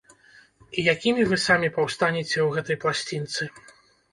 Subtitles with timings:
[0.77, 3.43] І якімі вы самі паўстанеце ў гэтай пласцінцы?